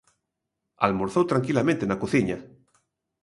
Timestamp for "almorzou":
0.87-1.23